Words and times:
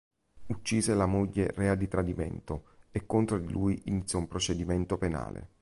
Uccise 0.47 0.95
la 0.95 1.05
moglie 1.05 1.51
rea 1.55 1.75
di 1.75 1.87
tradimento 1.87 2.69
e 2.89 3.05
contro 3.05 3.37
di 3.37 3.51
lui 3.51 3.79
iniziò 3.85 4.17
un 4.17 4.27
procedimento 4.27 4.97
penale. 4.97 5.49